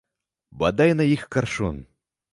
Бадай 0.63 0.95
на 1.03 1.07
іх 1.15 1.29
каршун! 1.37 1.77